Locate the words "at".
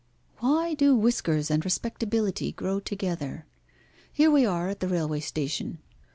4.67-4.79